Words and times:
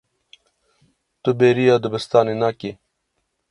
Tu 1.23 1.29
bêriya 1.39 1.75
dibistanê 1.83 2.35
nakî. 2.43 2.71